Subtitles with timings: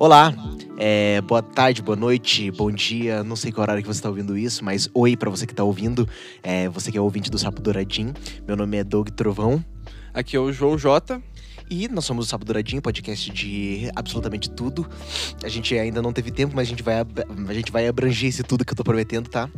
[0.00, 0.32] Olá,
[0.78, 3.22] é, boa tarde, boa noite, bom dia.
[3.22, 5.62] Não sei qual horário que você está ouvindo isso, mas oi para você que está
[5.62, 6.08] ouvindo.
[6.42, 8.14] É, você que é ouvinte do Sapo Douradinho.
[8.46, 9.62] Meu nome é Doug Trovão.
[10.14, 11.22] Aqui é o João Jota.
[11.68, 14.88] E nós somos o Sapo Douradinho, podcast de absolutamente tudo.
[15.44, 16.94] A gente ainda não teve tempo, mas a gente vai,
[17.46, 19.50] a gente vai abranger esse tudo que eu tô prometendo, tá?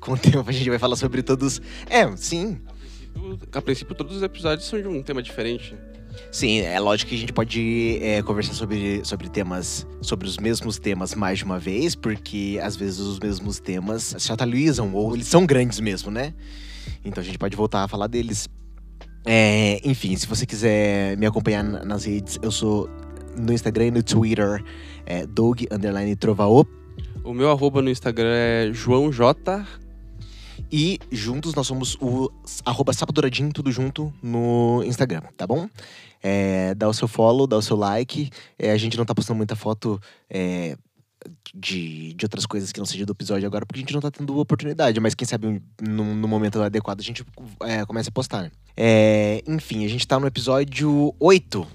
[0.00, 1.60] Com o tempo a gente vai falar sobre todos.
[1.90, 2.58] É, sim.
[3.52, 5.76] A princípio, todos os episódios são de um tema diferente.
[6.30, 10.78] Sim, é lógico que a gente pode é, conversar sobre, sobre temas, sobre os mesmos
[10.78, 15.26] temas mais de uma vez, porque às vezes os mesmos temas se atualizam, ou eles
[15.26, 16.34] são grandes mesmo, né?
[17.04, 18.48] Então a gente pode voltar a falar deles.
[19.26, 22.88] É, enfim, se você quiser me acompanhar nas redes, eu sou
[23.36, 24.62] no Instagram e no Twitter,
[25.06, 25.62] é Doug
[26.18, 26.66] Trovao.
[27.24, 29.66] O meu arroba no Instagram é João J.
[30.72, 32.30] E juntos nós somos o
[32.64, 35.68] arroba Sapadoradinho, tudo junto no Instagram, tá bom?
[36.22, 38.30] É, dá o seu follow, dá o seu like.
[38.58, 40.76] É, a gente não tá postando muita foto é,
[41.54, 44.10] de, de outras coisas que não seja do episódio agora, porque a gente não tá
[44.10, 47.24] tendo oportunidade, mas quem sabe no, no momento adequado a gente
[47.62, 48.50] é, começa a postar.
[48.76, 51.66] É, enfim, a gente tá no episódio 8.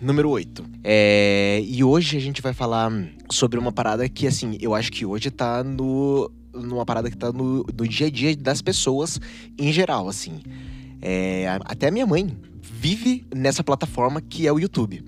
[0.00, 0.64] Número 8.
[0.84, 2.88] É, e hoje a gente vai falar
[3.30, 7.32] sobre uma parada que, assim, eu acho que hoje tá no, numa parada que tá
[7.32, 9.20] no, no dia a dia das pessoas
[9.58, 10.40] em geral, assim.
[11.00, 15.04] É, até a minha mãe vive nessa plataforma que é o YouTube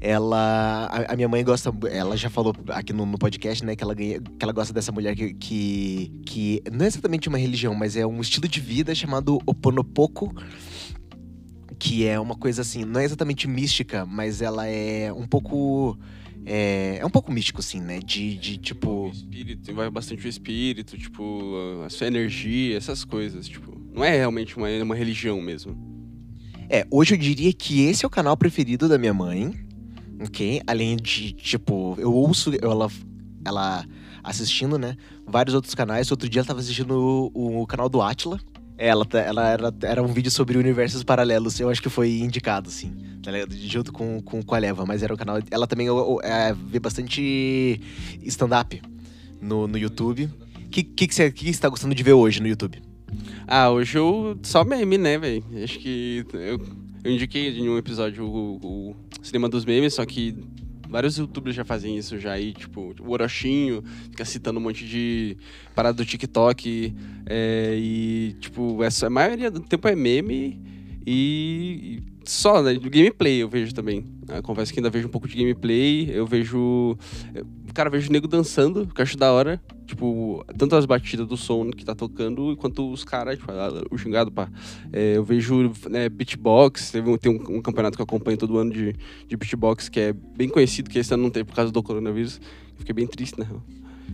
[0.00, 3.82] ela a, a, minha mãe gosta ela já falou aqui no, no, podcast né que
[3.82, 7.74] ela ganha, que ela gosta dessa mulher que, que, que não é exatamente uma religião
[7.74, 10.34] mas é um estilo de vida chamado Oponopoco
[11.78, 15.98] que é uma coisa assim não é exatamente mística mas ela é um pouco
[16.46, 17.98] é, é um pouco místico, assim, né?
[17.98, 19.08] De, de tipo.
[19.08, 23.48] O espírito, envolve bastante o espírito, tipo, a sua energia, essas coisas.
[23.48, 25.76] Tipo, não é realmente uma, uma religião mesmo.
[26.70, 29.66] É, hoje eu diria que esse é o canal preferido da minha mãe
[30.20, 30.62] ok?
[30.66, 32.88] Além de, tipo, eu ouço ela,
[33.44, 33.84] ela
[34.22, 34.96] assistindo, né?
[35.26, 36.10] Vários outros canais.
[36.10, 38.40] Outro dia ela tava assistindo o, o canal do Atila.
[38.78, 41.58] Ela, ela era, era um vídeo sobre universos paralelos.
[41.58, 42.92] Eu acho que foi indicado, assim.
[43.22, 44.84] Tá Junto com, com, com a Leva.
[44.84, 45.38] Mas era um canal.
[45.50, 45.88] Ela também
[46.22, 47.80] é, vê bastante
[48.24, 48.82] stand-up
[49.40, 50.24] no, no YouTube.
[50.24, 52.82] O que, que, que, você, que você tá gostando de ver hoje no YouTube?
[53.46, 55.44] Ah, hoje eu só meme, né, velho?
[55.62, 56.60] Acho que eu
[57.06, 60.36] eu indiquei em um episódio o, o cinema dos memes, só que
[60.88, 65.36] vários youtubers já fazem isso já aí, tipo, o Orochinho fica citando um monte de
[65.74, 66.94] parada do TikTok
[67.26, 70.60] é, e, tipo, a maioria do tempo é meme
[71.06, 74.04] e, e só, né, gameplay eu vejo também.
[74.28, 76.96] Eu confesso que ainda vejo um pouco de gameplay, eu vejo...
[77.76, 79.60] Cara, vejo o nego dançando, que eu acho da hora.
[79.86, 83.52] Tipo, tanto as batidas do som que tá tocando, quanto os caras, tipo,
[83.90, 84.48] o xingado, pá.
[84.90, 88.72] É, eu vejo né, beatbox, um, tem um, um, campeonato que eu acompanho todo ano
[88.72, 88.96] de,
[89.28, 92.40] de beatbox, que é bem conhecido, que esse ano não tem por causa do coronavírus.
[92.78, 93.46] Fiquei bem triste, né?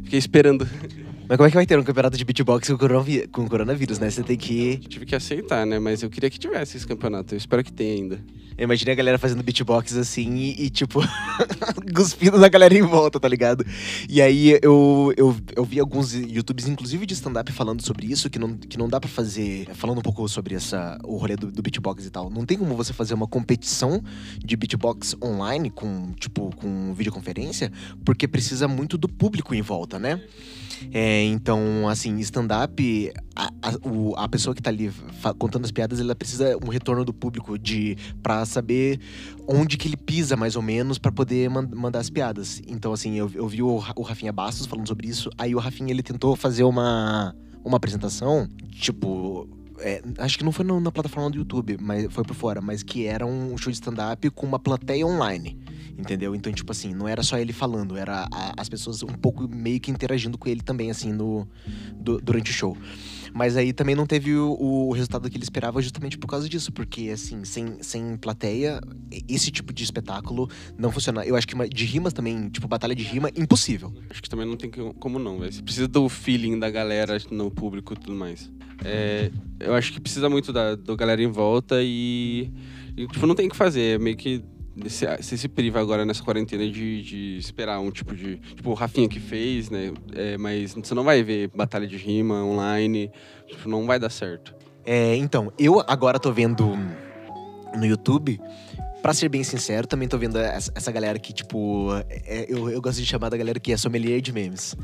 [0.02, 0.66] Fiquei esperando.
[1.32, 4.10] Mas como é que vai ter um campeonato de beatbox com, coronaví com coronavírus, né?
[4.10, 4.76] Você tem que.
[4.86, 5.78] Tive que aceitar, né?
[5.78, 7.32] Mas eu queria que tivesse esse campeonato.
[7.32, 8.22] Eu espero que tenha ainda.
[8.58, 11.00] Eu imaginei a galera fazendo beatbox assim e, e tipo,
[11.96, 13.64] cuspindo na galera em volta, tá ligado?
[14.10, 18.38] E aí eu, eu, eu vi alguns YouTubes, inclusive de stand-up, falando sobre isso, que
[18.38, 19.70] não, que não dá para fazer.
[19.72, 22.28] Falando um pouco sobre essa, o rolê do, do beatbox e tal.
[22.28, 24.02] Não tem como você fazer uma competição
[24.44, 27.72] de beatbox online com, tipo, com videoconferência,
[28.04, 30.20] porque precisa muito do público em volta, né?
[30.92, 34.90] É, então, assim, stand-up, a, a, a, pessoa que tá ali
[35.38, 39.00] contando as piadas, ela precisa um retorno do público de para saber
[39.46, 42.60] onde que ele pisa, mais ou menos, para poder man, mandar as piadas.
[42.66, 45.90] Então, assim, eu, eu vi o, o Rafinha Bastos falando sobre isso, aí o Rafinha,
[45.90, 49.48] ele tentou fazer uma, uma apresentação, tipo
[49.82, 53.06] é, acho que não foi na plataforma do YouTube, mas foi por fora, mas que
[53.06, 55.58] era um show de stand-up com uma plateia online.
[55.98, 56.34] Entendeu?
[56.34, 59.78] Então, tipo assim, não era só ele falando, era a, as pessoas um pouco meio
[59.78, 61.46] que interagindo com ele também, assim, no,
[61.94, 62.76] do, durante o show.
[63.34, 66.70] Mas aí também não teve o, o, resultado que ele esperava justamente por causa disso,
[66.70, 68.80] porque assim, sem, sem plateia,
[69.28, 71.24] esse tipo de espetáculo não funciona.
[71.24, 73.92] Eu acho que de rimas também, tipo, batalha de rima, impossível.
[74.10, 75.52] Acho que também não tem como não, velho.
[75.52, 78.50] Você precisa do feeling da galera no público e tudo mais.
[78.84, 79.30] É,
[79.60, 82.50] eu acho que precisa muito da, da galera em volta e,
[82.96, 83.96] e, tipo, não tem o que fazer.
[83.96, 84.42] É meio que
[84.76, 88.36] você se priva agora nessa quarentena de, de, esperar um tipo de.
[88.36, 89.92] Tipo, o Rafinha que fez, né?
[90.14, 93.10] É, mas você não vai ver batalha de rima online.
[93.46, 94.54] Tipo, não vai dar certo.
[94.84, 96.76] É, então, eu agora tô vendo
[97.76, 98.40] no YouTube
[99.02, 102.98] pra ser bem sincero, também tô vendo essa, galera que, tipo, é- eu, eu gosto
[103.00, 104.76] de chamar da galera que é sommelier de memes,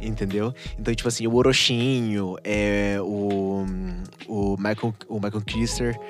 [0.00, 0.54] entendeu?
[0.78, 3.64] Então, tipo assim, o Orochinho, é, o,
[4.26, 6.00] o Michael, o Michael Kister,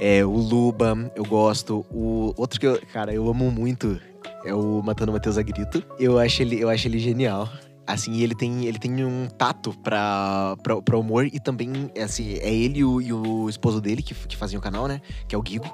[0.00, 1.84] é, o Luba, eu gosto.
[1.90, 4.00] O outro que eu, cara, eu amo muito
[4.44, 5.82] é o Matando Matheus Agrito.
[5.98, 7.48] Eu acho ele, eu acho ele genial.
[7.92, 12.52] Assim, ele tem, ele tem um tato pra, pra, pra humor e também, assim, é
[12.52, 15.00] ele e o, e o esposo dele que, que fazem o canal, né?
[15.28, 15.72] Que é o Guigo.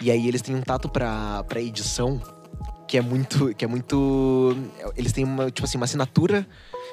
[0.00, 2.20] E aí eles têm um tato pra, pra edição
[2.88, 3.54] que é muito.
[3.54, 4.56] que é muito.
[4.96, 6.46] Eles têm uma, tipo assim, uma assinatura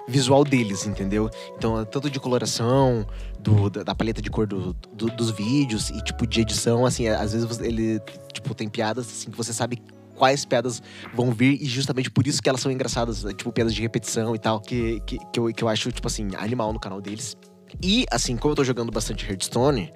[0.07, 1.29] visual deles, entendeu?
[1.55, 3.05] Então, tanto de coloração,
[3.39, 7.07] do, da, da paleta de cor do, do- dos vídeos e tipo de edição, assim,
[7.07, 8.01] às vezes ele
[8.33, 9.81] tipo tem piadas assim que você sabe
[10.15, 10.81] quais piadas
[11.13, 13.33] vão vir e justamente por isso que elas são engraçadas, né?
[13.33, 16.29] tipo piadas de repetição e tal, que, que, que, eu, que eu acho tipo assim
[16.35, 17.35] animal no canal deles.
[17.81, 19.91] E assim, como eu tô jogando bastante Hearthstone,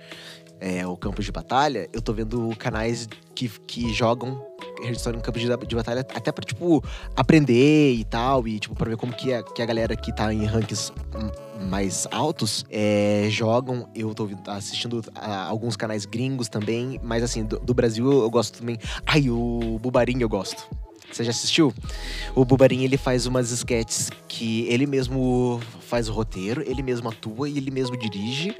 [0.59, 4.43] é, o campo de batalha, eu tô vendo canais que, que jogam
[4.81, 6.83] Hearthstone no campo de, de batalha até pra, tipo,
[7.15, 10.33] aprender e tal, e, tipo, pra ver como que a, que a galera que tá
[10.33, 10.91] em rankings
[11.69, 13.89] mais altos é, jogam.
[13.95, 18.59] Eu tô assistindo a alguns canais gringos também, mas, assim, do, do Brasil eu gosto
[18.59, 18.77] também.
[19.05, 20.67] Ai, o Bubarim eu gosto.
[21.11, 21.73] Você já assistiu?
[22.35, 27.47] O Bubarim, ele faz umas sketches que ele mesmo faz o roteiro, ele mesmo atua
[27.49, 28.55] e ele mesmo dirige.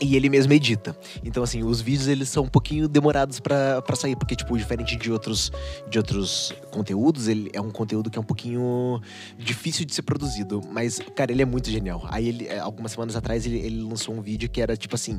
[0.00, 0.96] E ele mesmo edita.
[1.24, 5.10] Então, assim, os vídeos eles são um pouquinho demorados pra sair, porque, tipo, diferente de
[5.10, 5.50] outros,
[5.88, 9.00] de outros conteúdos, ele é um conteúdo que é um pouquinho
[9.38, 10.60] difícil de ser produzido.
[10.70, 12.06] Mas, cara, ele é muito genial.
[12.10, 15.18] Aí, ele, é, algumas semanas atrás, ele, ele lançou um vídeo que era, tipo assim,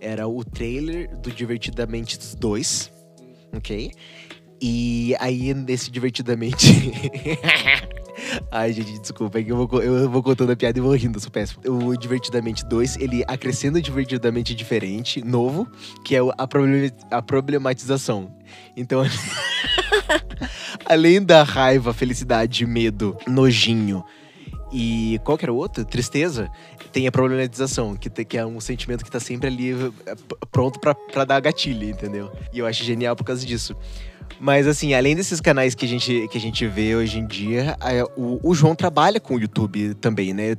[0.00, 2.92] era o trailer do Divertidamente 2,
[3.54, 3.92] ok?
[4.60, 6.66] E aí, nesse Divertidamente.
[8.50, 11.18] Ai, gente, desculpa, é que eu vou, eu vou contando a piada e vou rindo,
[11.20, 11.60] sou péssimo.
[11.66, 15.66] O Divertidamente 2, ele acrescenta o Divertidamente diferente, novo,
[16.04, 18.30] que é a, problema- a problematização.
[18.76, 19.02] Então,
[20.84, 24.04] além da raiva, felicidade, medo, nojinho
[24.72, 25.84] e qual que era o outro?
[25.84, 26.50] Tristeza,
[26.92, 31.24] tem a problematização, que, que é um sentimento que tá sempre ali p- pronto pra
[31.24, 32.30] dar gatilho, entendeu?
[32.52, 33.76] E eu acho genial por causa disso.
[34.40, 37.76] Mas assim, além desses canais que a gente, que a gente vê hoje em dia,
[37.80, 40.56] é, o, o João trabalha com o YouTube também, né?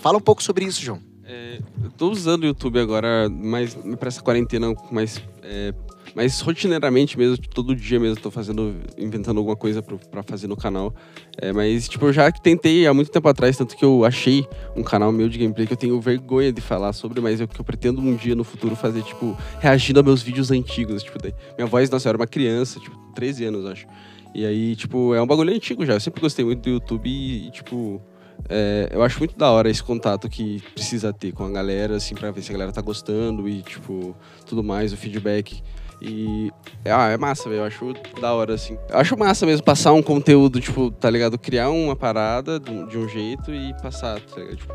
[0.00, 1.00] Fala um pouco sobre isso, João.
[1.24, 5.72] É, eu tô usando o YouTube agora, mais pra essa quarentena, mais, é,
[6.14, 10.56] mais rotineiramente mesmo, tipo, todo dia mesmo tô fazendo, inventando alguma coisa pra fazer no
[10.56, 10.94] canal.
[11.38, 14.82] É, mas, tipo, eu já tentei há muito tempo atrás, tanto que eu achei um
[14.82, 17.64] canal meu de gameplay que eu tenho vergonha de falar sobre, mas eu, que eu
[17.64, 21.66] pretendo um dia no futuro fazer, tipo, reagindo a meus vídeos antigos, tipo, daí, minha
[21.66, 23.86] voz, nossa, eu era uma criança, tipo, 13 anos, acho.
[24.34, 27.50] E aí, tipo, é um bagulho antigo já, eu sempre gostei muito do YouTube e,
[27.50, 28.00] tipo...
[28.48, 32.14] É, eu acho muito da hora esse contato que precisa ter com a galera, assim,
[32.14, 34.16] pra ver se a galera tá gostando e, tipo,
[34.46, 35.62] tudo mais, o feedback.
[36.00, 36.50] E.
[36.84, 37.60] Ah, é massa, velho.
[37.60, 38.76] Eu acho da hora, assim.
[38.90, 41.38] Eu acho massa mesmo passar um conteúdo, tipo, tá ligado?
[41.38, 44.56] Criar uma parada de um- jeito e passar, tá ligado?
[44.56, 44.74] Tipo,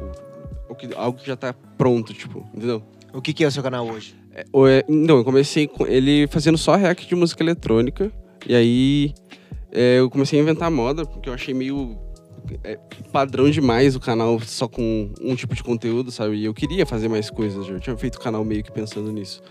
[0.95, 2.81] algo que já tá pronto, tipo, entendeu?
[3.13, 4.15] O que, que é o seu canal hoje?
[4.33, 8.09] É, é- não, eu comecei com ele fazendo só react de música eletrônica.
[8.47, 9.13] E aí
[9.71, 11.97] é, eu comecei a inventar moda, porque eu achei meio
[12.63, 12.79] é,
[13.11, 16.37] padrão demais o canal só com um tipo de conteúdo, sabe?
[16.37, 19.41] E eu queria fazer mais coisas, eu tinha feito o canal meio que pensando nisso.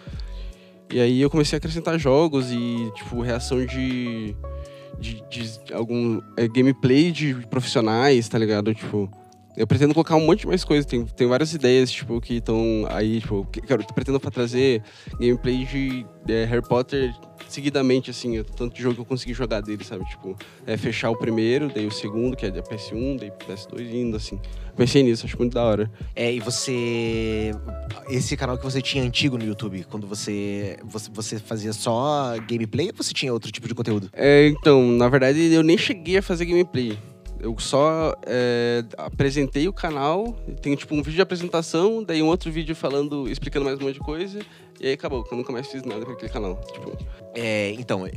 [0.90, 4.36] E aí eu comecei a acrescentar jogos e, tipo, reação de.
[4.98, 6.20] de, de algum.
[6.36, 8.72] é, gameplay de profissionais, tá ligado?
[8.74, 9.10] Tipo.
[9.56, 10.84] Eu pretendo colocar um monte de mais coisas.
[10.84, 14.82] Tem, tem várias ideias, tipo, que estão aí, tipo, que, eu pra trazer
[15.18, 17.10] gameplay de é, Harry Potter
[17.56, 20.04] seguidamente, assim, tanto de jogo que eu consegui jogar dele, sabe?
[20.04, 20.36] Tipo,
[20.66, 24.38] é, fechar o primeiro, daí o segundo, que é da PS1, daí PS2 indo, assim.
[24.76, 25.90] Pensei nisso, acho muito da hora.
[26.14, 27.52] É, e você.
[28.10, 32.88] Esse canal que você tinha antigo no YouTube, quando você, você, você fazia só gameplay
[32.88, 34.10] ou você tinha outro tipo de conteúdo?
[34.12, 36.98] É, então, na verdade, eu nem cheguei a fazer gameplay.
[37.40, 42.50] Eu só é, apresentei o canal, tem tipo um vídeo de apresentação, daí um outro
[42.50, 44.40] vídeo falando, explicando mais um monte de coisa,
[44.80, 46.60] e aí acabou, eu nunca mais fiz nada com aquele canal.
[46.72, 46.96] Tipo,
[47.34, 48.08] É, então.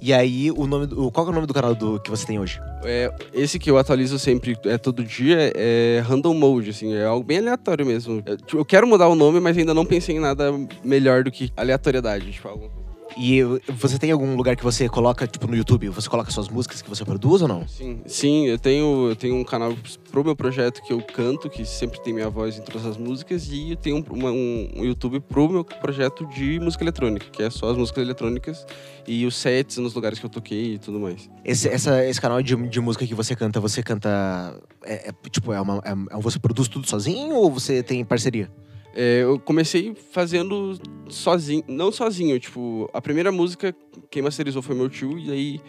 [0.00, 2.38] E aí, o nome do, qual é o nome do canal do, que você tem
[2.38, 2.60] hoje?
[2.84, 7.24] é, esse que eu atualizo sempre, é todo dia, é Random Mode, assim, é algo
[7.24, 8.22] bem aleatório mesmo.
[8.26, 10.52] Eu, tipo, eu quero mudar o nome, mas ainda não pensei em nada
[10.84, 12.85] melhor do que aleatoriedade, tipo, algo.
[13.18, 13.40] E
[13.72, 16.88] você tem algum lugar que você coloca, tipo, no YouTube, você coloca suas músicas que
[16.88, 17.66] você produz ou não?
[17.66, 19.74] Sim, sim, eu tenho, eu tenho um canal
[20.10, 23.48] pro meu projeto que eu canto, que sempre tem minha voz em todas as músicas,
[23.50, 27.42] e eu tenho um, uma- um- um YouTube pro meu projeto de música eletrônica, que
[27.42, 28.66] é só as músicas eletrônicas
[29.08, 31.30] e os sets nos lugares que eu toquei e tudo mais.
[31.42, 34.60] Esse, essa, esse canal de, de música que você canta, você canta.
[34.84, 35.80] É, é, tipo, é uma.
[35.84, 38.50] É, é- você produz tudo sozinho ou você tem parceria?
[38.98, 43.76] É, eu comecei fazendo sozinho, não sozinho, tipo, a primeira música
[44.10, 45.60] quem masterizou foi meu tio, e aí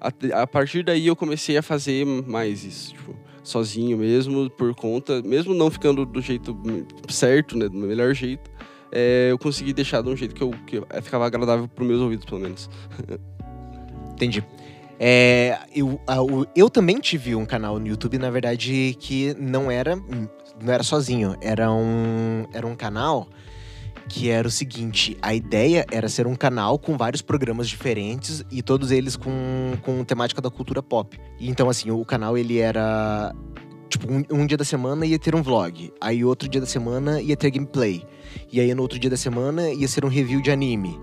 [0.00, 5.20] a, a partir daí eu comecei a fazer mais isso, tipo, sozinho mesmo, por conta,
[5.22, 6.56] mesmo não ficando do jeito
[7.08, 8.48] certo, né, do melhor jeito,
[8.92, 12.24] é, eu consegui deixar de um jeito que, eu, que ficava agradável para meus ouvidos,
[12.24, 12.70] pelo menos.
[14.14, 14.44] Entendi.
[14.98, 16.00] É, eu,
[16.54, 20.00] eu também tive um canal no YouTube, na verdade, que não era,
[20.60, 21.36] não era sozinho.
[21.40, 23.28] Era um, era um canal
[24.08, 28.62] que era o seguinte: a ideia era ser um canal com vários programas diferentes e
[28.62, 31.18] todos eles com, com temática da cultura pop.
[31.40, 33.34] Então, assim, o canal ele era.
[33.88, 35.92] Tipo, um, um, dia da semana ia ter um vlog.
[36.00, 38.04] Aí outro dia da semana ia ter gameplay.
[38.52, 40.98] E aí no outro dia da semana ia ser um review de anime.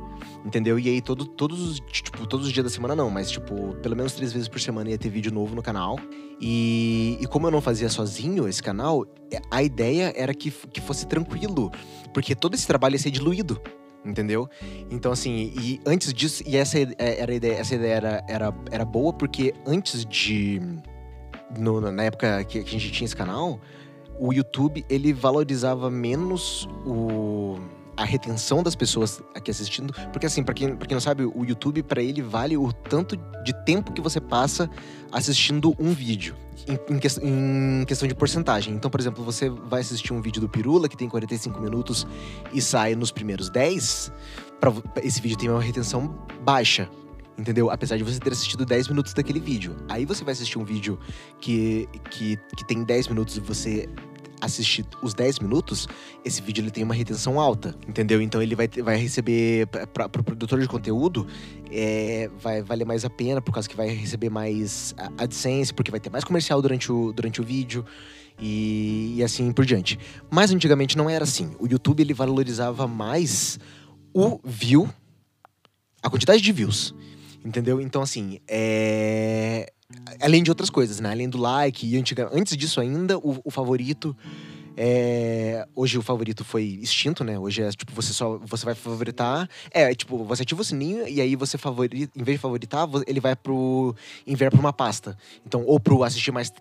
[0.45, 0.77] Entendeu?
[0.77, 1.79] E aí todo, todos os.
[1.79, 4.89] Tipo, todos os dias da semana não, mas tipo, pelo menos três vezes por semana
[4.89, 5.97] ia ter vídeo novo no canal.
[6.39, 9.05] E, e como eu não fazia sozinho esse canal,
[9.49, 11.71] a ideia era que, que fosse tranquilo.
[12.13, 13.61] Porque todo esse trabalho ia ser diluído
[14.05, 14.49] entendeu?
[14.91, 18.53] Então, assim, e antes disso, e essa é, era a ideia, essa ideia era, era,
[18.71, 20.61] era boa porque antes de.
[21.57, 23.59] No, na época que a gente tinha esse canal,
[24.19, 27.57] o YouTube ele valorizava menos o
[27.95, 31.43] a retenção das pessoas aqui assistindo, porque assim, para quem, pra quem não sabe, o
[31.43, 34.69] YouTube para ele vale o tanto de tempo que você passa
[35.11, 36.35] assistindo um vídeo.
[36.67, 38.73] Em, em, que, em, questão de porcentagem.
[38.73, 42.07] Então, por exemplo, você vai assistir um vídeo do Pirula que tem 45 minutos
[42.53, 44.11] e sai nos primeiros 10,
[44.61, 44.71] pra,
[45.03, 46.89] esse vídeo tem uma retenção baixa.
[47.37, 47.71] Entendeu?
[47.71, 49.75] Apesar de você ter assistido 10 minutos daquele vídeo.
[49.89, 50.99] Aí você vai assistir um vídeo
[51.41, 53.89] que, que, que tem 10 minutos e você
[54.43, 55.87] assistir os 10 minutos,
[56.23, 58.21] esse vídeo ele tem uma retenção alta, entendeu?
[58.21, 61.25] Então ele vai, vai receber, para o pro produtor de conteúdo,
[61.71, 65.99] é, vai valer mais a pena, por causa que vai receber mais AdSense, porque vai
[65.99, 67.85] ter mais comercial durante o, durante o vídeo.
[68.39, 69.97] E, e assim por diante.
[70.29, 71.51] Mas antigamente não era assim.
[71.59, 73.59] O YouTube ele valorizava mais
[74.11, 74.89] o view,
[76.01, 76.95] a quantidade de views.
[77.45, 77.79] Entendeu?
[77.79, 79.71] Então, assim, é
[80.21, 81.11] além de outras coisas, né?
[81.11, 84.15] Além do like e antiga, antes disso ainda, o, o favorito.
[84.75, 87.37] É, hoje o favorito foi extinto, né?
[87.37, 89.47] Hoje é tipo, você só você vai favoritar.
[89.71, 93.19] É, tipo, você ativa o sininho e aí você favorita, em vez de favoritar, ele
[93.19, 93.95] vai pro.
[94.25, 95.15] enviar pra uma pasta.
[95.45, 96.51] Então, ou pro assistir mais,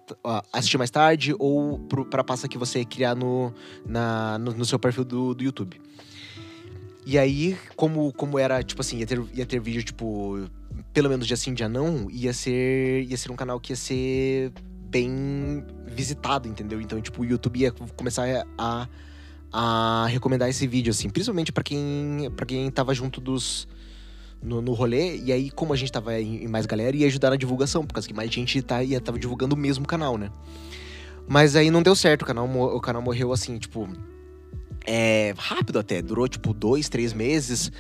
[0.53, 3.53] assistir mais tarde, ou pro, pra pasta que você criar no,
[3.87, 5.81] na, no, no seu perfil do, do YouTube.
[7.05, 10.49] E aí, como, como era, tipo assim, ia ter, ia ter vídeo, tipo,
[10.93, 14.53] pelo menos de assim, dia não, ia ser, ia ser um canal que ia ser
[14.89, 16.81] bem visitado, entendeu?
[16.81, 18.89] Então, tipo, o YouTube ia começar a,
[19.53, 23.67] a recomendar esse vídeo, assim, principalmente para quem, pra quem tava junto dos.
[24.41, 27.31] No, no rolê, e aí, como a gente tava em, em, mais galera, ia ajudar
[27.31, 30.33] na divulgação, por causa que mais gente tá, ia, tava divulgando o mesmo canal, né?
[31.29, 33.89] Mas aí não deu certo, o canal, o canal morreu assim, tipo.
[34.85, 37.71] É, rápido até, durou tipo dois, três meses.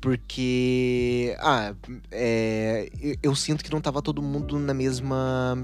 [0.00, 1.36] Porque.
[1.40, 1.74] Ah,
[2.10, 5.56] é, eu, eu, sinto que não tava todo mundo na mesma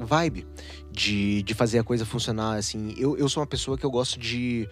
[0.00, 0.46] vibe
[0.90, 2.58] de, de fazer a coisa funcionar.
[2.58, 4.68] Assim, eu, eu sou uma pessoa que eu gosto de.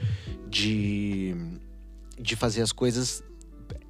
[0.48, 1.34] de,
[2.18, 3.22] de fazer as coisas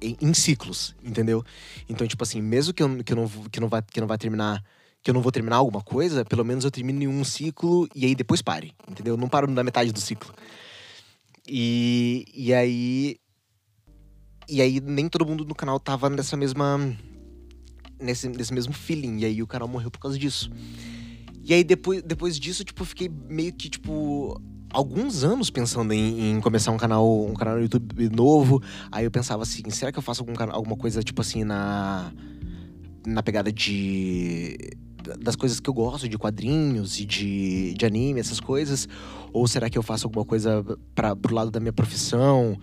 [0.01, 1.43] em, em, ciclos, entendeu?
[1.87, 4.17] Então, tipo assim, mesmo que eu, que eu, não, que não, vá, que não vá
[4.17, 4.63] terminar.
[5.01, 8.05] Que eu não vou terminar alguma coisa, pelo menos eu termino em um ciclo e
[8.05, 9.13] aí depois pare, entendeu?
[9.13, 10.33] Eu não paro na metade do ciclo.
[11.49, 13.17] E, e aí
[14.49, 16.79] e aí nem todo mundo no canal tava nessa mesma.
[18.01, 19.19] Nesse, nesse mesmo feeling.
[19.19, 20.49] E aí o canal morreu por causa disso.
[21.43, 24.41] E aí depois, depois disso, tipo, fiquei meio que, tipo,
[24.71, 28.61] alguns anos pensando em, em, começar um canal, um canal no YouTube novo.
[28.91, 32.11] Aí eu pensava assim, será que eu faço algum, alguma coisa, tipo assim, na.
[33.05, 34.57] Na pegada de.
[35.19, 38.87] Das coisas que eu gosto, de quadrinhos e de, de anime, essas coisas?
[39.31, 40.63] Ou será que eu faço alguma coisa
[40.93, 42.57] para pro lado da minha profissão?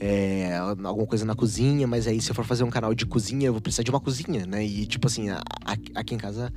[0.00, 3.48] é, alguma coisa na cozinha, mas aí se eu for fazer um canal de cozinha,
[3.48, 4.64] eu vou precisar de uma cozinha, né?
[4.64, 6.50] E tipo assim, a, a, aqui em casa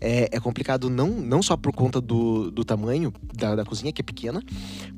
[0.00, 4.02] é, é, complicado não, não só por conta do, do tamanho da, da cozinha, que
[4.02, 4.42] é pequena,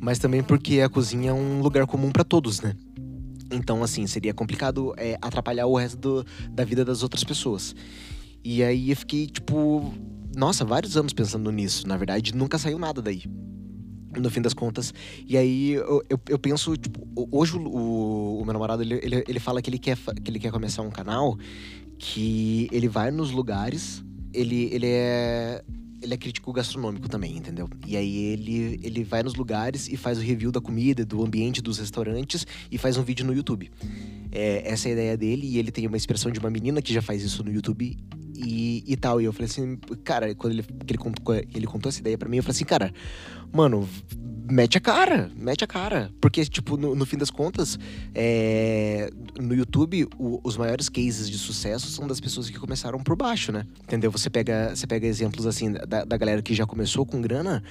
[0.01, 2.75] mas também porque a cozinha é um lugar comum para todos, né?
[3.51, 7.75] Então, assim, seria complicado é, atrapalhar o resto do, da vida das outras pessoas.
[8.45, 9.93] E aí eu fiquei, tipo,
[10.35, 11.87] nossa, vários anos pensando nisso.
[11.87, 13.23] Na verdade, nunca saiu nada daí
[14.21, 14.93] no fim das contas.
[15.27, 19.41] E aí eu, eu, eu penso, tipo, hoje o, o, meu namorado ele, ele, ele
[19.41, 21.39] fala que ele, quer, que ele quer começar um canal
[21.99, 25.63] que ele vai nos lugares, ele, ele é.
[26.03, 27.71] Ele é crítico gastronômico também, entendeu?
[27.87, 31.63] E aí ele, ele vai nos lugares e faz o review da comida, do ambiente
[31.63, 33.71] dos restaurantes e faz um vídeo no YouTube.
[34.33, 36.93] É, essa é a ideia dele e ele tem uma expressão de uma menina que
[36.93, 37.99] já faz isso no YouTube
[38.35, 39.21] e, e tal.
[39.21, 42.39] E eu falei assim, cara, quando ele, ele, contou, ele contou essa ideia para mim,
[42.39, 42.93] eu falei assim, cara,
[43.53, 43.87] mano,
[44.51, 46.11] mete a cara, mete a cara.
[46.21, 47.79] Porque, tipo, no, no fim das contas,
[48.15, 53.15] é, no YouTube, o, os maiores cases de sucesso são das pessoas que começaram por
[53.17, 53.67] baixo, né?
[53.85, 54.11] Entendeu?
[54.11, 57.63] Você pega, você pega exemplos, assim, da, da galera que já começou com grana.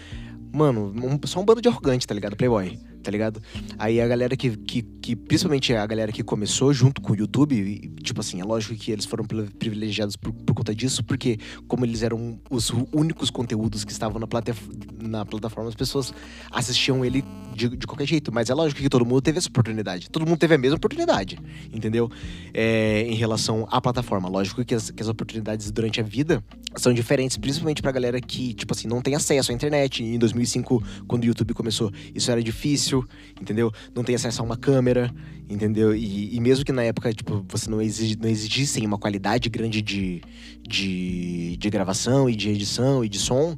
[0.54, 2.36] Mano, um, só um bando de arrogante, tá ligado?
[2.36, 3.42] Playboy tá ligado?
[3.78, 7.56] Aí a galera que, que, que, principalmente a galera que começou junto com o YouTube,
[7.56, 11.86] e, tipo assim, é lógico que eles foram privilegiados por, por, conta disso, porque como
[11.86, 14.56] eles eram os únicos conteúdos que estavam na, plata,
[15.02, 16.14] na plataforma, as pessoas
[16.52, 17.24] assistiam ele
[17.56, 18.32] de, de, qualquer jeito.
[18.32, 20.10] Mas é lógico que todo mundo teve essa oportunidade.
[20.10, 21.40] Todo mundo teve a mesma oportunidade,
[21.74, 22.10] entendeu?
[22.54, 24.30] É, em relação à plataforma.
[24.30, 26.44] Lógico que as, que as oportunidades durante a vida
[26.76, 30.04] são diferentes, principalmente pra galera que, tipo assim, não tem acesso à internet.
[30.04, 32.91] Em 2005, quando o YouTube começou, isso era difícil,
[33.40, 33.72] entendeu?
[33.96, 35.14] Não tem acesso a uma câmera,
[35.50, 35.96] entendeu?
[35.96, 39.82] E, e mesmo que na época, tipo, você não, exig, não exigissem uma qualidade grande
[39.82, 40.22] de,
[40.62, 43.58] de, de gravação e de edição e de som,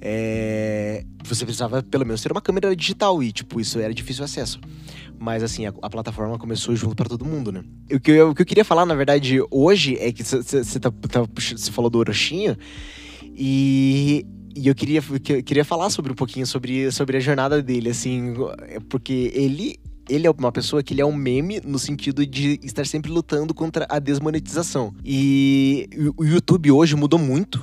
[0.00, 4.60] é, você precisava pelo menos ter uma câmera digital e, tipo, isso era difícil acesso.
[5.18, 7.64] Mas, assim, a, a plataforma começou junto para todo mundo, né?
[7.90, 10.90] O que, eu, o que eu queria falar, na verdade, hoje é que você tá,
[10.90, 11.26] tá,
[11.72, 12.56] falou do Orochinho
[13.36, 17.90] e e eu queria, eu queria falar sobre um pouquinho sobre, sobre a jornada dele,
[17.90, 18.34] assim,
[18.68, 22.60] é porque ele ele é uma pessoa que ele é um meme no sentido de
[22.62, 24.94] estar sempre lutando contra a desmonetização.
[25.02, 27.62] E o YouTube hoje mudou muito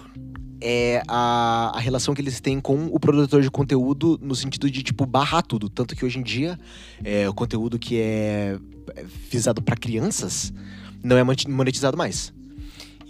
[0.62, 4.84] é a, a relação que eles têm com o produtor de conteúdo no sentido de,
[4.84, 5.68] tipo, barrar tudo.
[5.68, 6.58] Tanto que hoje em dia,
[7.04, 8.60] é, o conteúdo que é,
[8.96, 10.54] é visado para crianças
[11.04, 12.32] não é monetizado mais.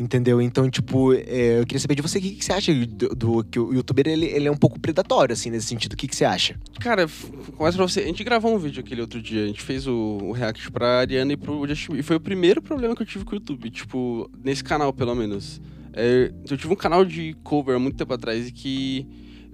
[0.01, 0.41] Entendeu?
[0.41, 3.43] Então, tipo, é, eu queria saber de você o que, que você acha do, do,
[3.43, 5.93] que o youtuber ele, ele é um pouco predatório, assim, nesse sentido.
[5.93, 6.59] O que, que você acha?
[6.79, 7.07] Cara,
[7.55, 7.99] começa pra você.
[7.99, 9.43] A gente gravou um vídeo aquele outro dia.
[9.43, 9.93] A gente fez o,
[10.23, 13.23] o react pra Ariana e pro Justin E foi o primeiro problema que eu tive
[13.23, 13.69] com o YouTube.
[13.69, 15.61] Tipo, nesse canal, pelo menos.
[15.93, 19.05] É, eu tive um canal de cover há muito tempo atrás e que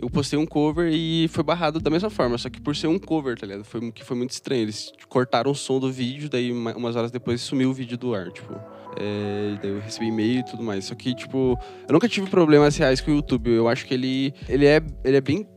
[0.02, 3.00] eu postei um cover e foi barrado da mesma forma, só que por ser um
[3.00, 3.66] cover, tá ligado?
[3.66, 4.62] Foi, que foi muito estranho.
[4.62, 8.32] Eles cortaram o som do vídeo, daí umas horas depois sumiu o vídeo do ar,
[8.32, 8.77] tipo.
[9.00, 10.86] É, daí eu recebi e-mail e tudo mais.
[10.86, 13.52] Só que, tipo, eu nunca tive problemas reais com o YouTube.
[13.52, 15.48] Eu acho que ele, ele, é, ele é bem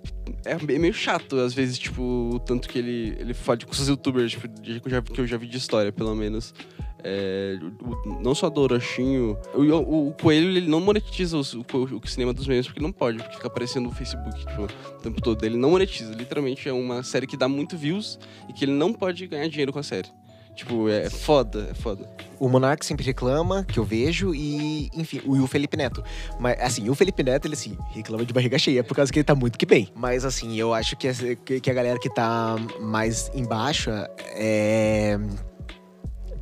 [0.45, 2.03] é meio chato, às vezes, tipo,
[2.35, 5.27] o tanto que ele, ele fode com os youtubers, tipo, que eu, já, que eu
[5.27, 6.55] já vi de história, pelo menos.
[7.03, 9.37] É, o, não só do Orochinho.
[9.55, 13.19] O, o, o, Coelho ele não monetiza o, o, cinema dos memes porque não pode,
[13.19, 15.43] porque fica aparecendo no Facebook tipo, o tempo todo.
[15.45, 16.15] Ele não monetiza.
[16.15, 19.73] Literalmente é uma série que dá muito views e que ele não pode ganhar dinheiro
[19.73, 20.09] com a série.
[20.55, 22.09] Tipo, é foda, é foda.
[22.39, 26.03] O Monark sempre reclama, que eu vejo, e, enfim, o, Felipe Neto.
[26.39, 29.25] Mas, assim, o Felipe Neto, ele, assim, reclama de barriga cheia por causa que ele
[29.25, 29.89] tá muito que bem.
[29.95, 33.91] Mas, assim, eu acho que, que a galera que tá mais embaixo
[34.35, 35.19] é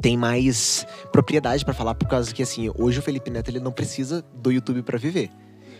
[0.00, 3.72] tem mais propriedade para falar por causa que assim, hoje o Felipe Neto ele não
[3.72, 5.30] precisa do YouTube para viver.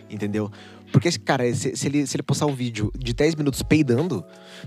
[0.09, 0.51] Entendeu?
[0.91, 4.23] Porque, cara, se, se, ele, se ele postar um vídeo de 10 minutos peidando,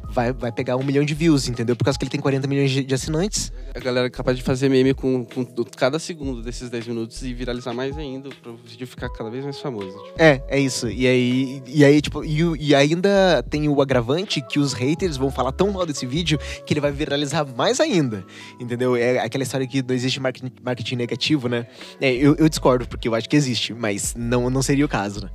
[0.09, 1.75] vai, vai pegar um milhão de views, entendeu?
[1.75, 3.53] Por causa que ele tem 40 milhões de, de assinantes.
[3.75, 5.45] A galera é capaz de fazer meme com, com,
[5.77, 9.45] cada segundo desses 10 minutos e viralizar mais ainda, para o vídeo ficar cada vez
[9.45, 9.91] mais famoso.
[9.91, 10.23] Tipo.
[10.23, 10.89] É, é isso.
[10.89, 15.31] E aí, e aí tipo, e, e ainda tem o agravante que os haters vão
[15.31, 18.25] falar tão mal desse vídeo que ele vai viralizar mais ainda,
[18.61, 18.97] entendeu?
[18.97, 21.67] É aquela história que não existe marketing, marketing negativo, né?
[22.01, 25.23] É, eu, eu discordo, porque eu acho que existe, mas não, não seria o caso,
[25.23, 25.31] né?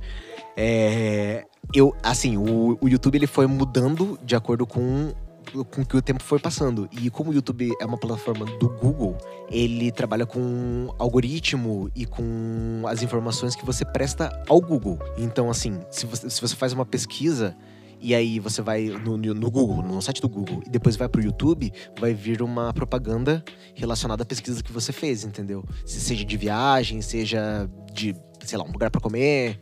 [0.60, 5.14] É, eu, assim, o, o YouTube ele foi mudando de acordo com
[5.70, 6.88] com que o tempo foi passando.
[6.92, 9.16] E como o YouTube é uma plataforma do Google,
[9.50, 14.98] ele trabalha com algoritmo e com as informações que você presta ao Google.
[15.16, 17.56] Então, assim, se você, se você faz uma pesquisa
[18.00, 21.22] e aí você vai no, no, Google, no site do Google, e depois vai pro
[21.22, 23.44] YouTube, vai vir uma propaganda
[23.74, 25.64] relacionada à pesquisa que você fez, entendeu?
[25.84, 29.58] Se seja de viagem, seja de, sei lá, um lugar para comer,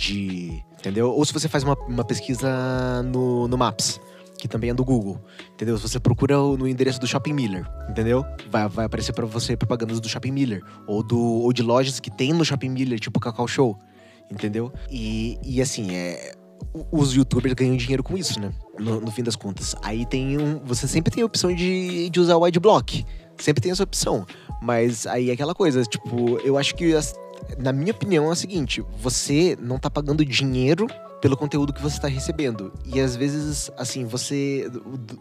[0.00, 0.64] de.
[0.78, 1.10] Entendeu?
[1.10, 4.00] Ou se você faz uma, uma pesquisa no, no Maps,
[4.38, 5.20] que também é do Google,
[5.52, 5.76] entendeu?
[5.76, 8.24] Se você procura no endereço do Shopping Miller, entendeu?
[8.50, 12.10] Vai, vai aparecer para você propagandas do Shopping Miller, ou, do, ou de lojas que
[12.10, 13.78] tem no Shopping Miller, tipo Cacau Show,
[14.30, 14.72] entendeu?
[14.90, 16.34] E, e assim, é,
[16.90, 18.50] os youtubers ganham dinheiro com isso, né?
[18.78, 19.76] No, no, fim das contas.
[19.82, 20.60] Aí tem um.
[20.64, 23.04] Você sempre tem a opção de, de usar o adblock.
[23.36, 24.26] Sempre tem essa opção.
[24.62, 27.14] Mas aí é aquela coisa, tipo, eu acho que as,
[27.58, 30.86] na minha opinião, é o seguinte: você não tá pagando dinheiro
[31.20, 32.72] pelo conteúdo que você está recebendo.
[32.86, 34.70] E às vezes, assim, você.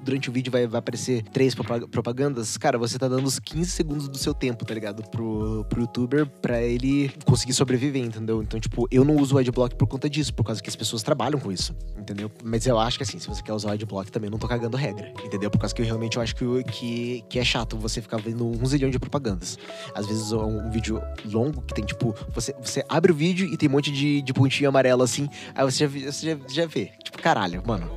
[0.03, 2.57] Durante o vídeo vai, vai aparecer três propagandas.
[2.57, 5.03] Cara, você tá dando os 15 segundos do seu tempo, tá ligado?
[5.09, 8.41] Pro, pro youtuber pra ele conseguir sobreviver, entendeu?
[8.41, 11.03] Então, tipo, eu não uso o adblock por conta disso, por causa que as pessoas
[11.03, 12.31] trabalham com isso, entendeu?
[12.43, 14.77] Mas eu acho que, assim, se você quer usar o adblock também, não tô cagando
[14.77, 15.49] regra, entendeu?
[15.49, 18.47] Por causa que eu realmente eu acho que, que, que é chato você ficar vendo
[18.47, 19.57] um zilhão de propagandas.
[19.93, 23.57] Às vezes, um, um vídeo longo que tem, tipo, você, você abre o vídeo e
[23.57, 26.91] tem um monte de, de pontinho amarelo assim, aí você já, você já, já vê.
[27.04, 27.89] Tipo, caralho, mano.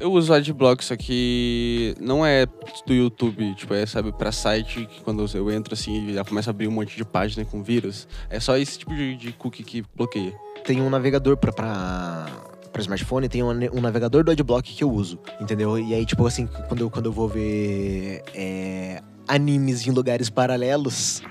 [0.00, 2.46] Eu uso Adblock, só que não é
[2.86, 6.52] do YouTube, tipo, é, sabe, pra site, que quando eu entro assim, já começa a
[6.52, 8.06] abrir um monte de página com vírus.
[8.30, 10.32] É só esse tipo de, de cookie que bloqueia.
[10.64, 12.26] Tem um navegador pra, pra,
[12.72, 15.76] pra smartphone, tem um, um navegador do Adblock que eu uso, entendeu?
[15.76, 21.22] E aí, tipo assim, quando eu, quando eu vou ver é, animes em lugares paralelos,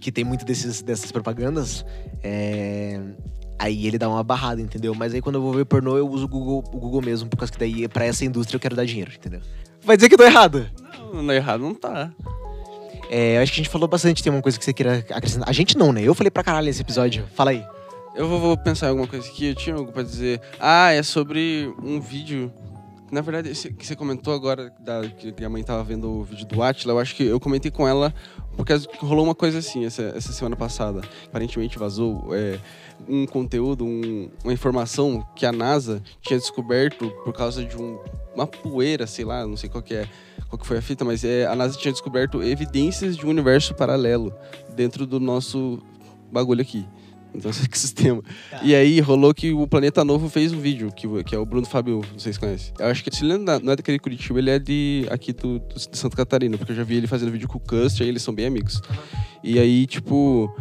[0.00, 1.84] que tem muito desses, dessas propagandas,
[2.22, 3.00] é,
[3.64, 4.94] Aí ele dá uma barrada, entendeu?
[4.94, 7.38] Mas aí quando eu vou ver pornô, eu uso o Google, o Google mesmo, por
[7.38, 9.40] causa que daí pra essa indústria eu quero dar dinheiro, entendeu?
[9.82, 10.68] Vai dizer que eu tô errado.
[10.98, 12.12] Não, não é errado não tá.
[13.10, 15.48] É, acho que a gente falou bastante, tem uma coisa que você queira acrescentar.
[15.48, 16.02] A gente não, né?
[16.02, 17.26] Eu falei pra caralho nesse episódio.
[17.34, 17.64] Fala aí.
[18.14, 19.46] Eu vou, vou pensar em alguma coisa aqui.
[19.46, 20.42] Eu tinha algo pra dizer.
[20.60, 22.52] Ah, é sobre um vídeo.
[23.10, 26.46] Na verdade, esse que você comentou agora, da, que a mãe tava vendo o vídeo
[26.46, 28.12] do Atila, eu acho que eu comentei com ela,
[28.56, 31.02] porque rolou uma coisa assim essa, essa semana passada.
[31.26, 32.58] Aparentemente vazou é,
[33.08, 37.98] um conteúdo, um, uma informação que a NASA tinha descoberto por causa de um,
[38.34, 40.08] uma poeira, sei lá, não sei qual que é,
[40.48, 43.74] qual que foi a fita, mas é, a NASA tinha descoberto evidências de um universo
[43.74, 44.34] paralelo
[44.74, 45.80] dentro do nosso
[46.32, 46.86] bagulho aqui.
[47.34, 48.22] Então, esse sistema.
[48.50, 48.60] Tá.
[48.62, 51.66] E aí rolou que o Planeta Novo fez um vídeo, que, que é o Bruno
[51.66, 52.72] Fábio, não sei se conhece.
[52.78, 55.74] Eu acho que se ele não é daquele Curitiba, ele é de aqui do, do,
[55.74, 58.22] de Santa Catarina, porque eu já vi ele fazendo vídeo com o Cust, aí eles
[58.22, 58.80] são bem amigos.
[59.42, 60.54] E aí, tipo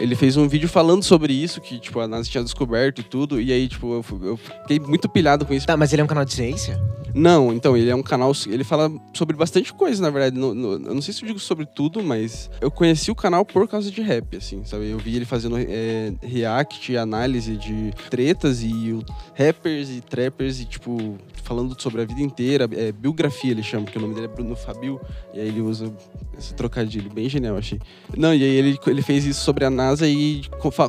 [0.00, 3.40] ele fez um vídeo falando sobre isso, que, tipo, a NASA tinha descoberto e tudo,
[3.40, 5.66] e aí, tipo, eu, eu fiquei muito pilhado com isso.
[5.66, 6.80] Tá, mas ele é um canal de ciência?
[7.14, 8.32] Não, então, ele é um canal.
[8.46, 10.38] Ele fala sobre bastante coisa, na verdade.
[10.38, 13.44] No, no, eu não sei se eu digo sobre tudo, mas eu conheci o canal
[13.44, 14.88] por causa de rap, assim, sabe?
[14.88, 20.64] Eu vi ele fazendo é, react, análise de tretas e o, rappers e trappers e,
[20.64, 22.68] tipo, falando sobre a vida inteira.
[22.72, 25.00] É, biografia ele chama, porque o nome dele é Bruno Fabio,
[25.34, 25.92] e aí ele usa
[26.38, 27.80] esse trocadilho, bem genial, achei.
[28.16, 30.42] Não, e aí ele, ele fez isso sobre a NASA e